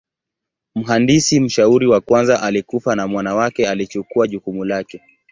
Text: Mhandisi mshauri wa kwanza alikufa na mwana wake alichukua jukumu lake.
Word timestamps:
Mhandisi 0.75 1.39
mshauri 1.39 1.87
wa 1.87 2.01
kwanza 2.01 2.41
alikufa 2.43 2.95
na 2.95 3.07
mwana 3.07 3.35
wake 3.35 3.67
alichukua 3.69 4.27
jukumu 4.27 4.65
lake. 4.65 5.01